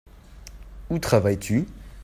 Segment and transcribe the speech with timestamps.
[0.89, 1.67] Où travailles-tu?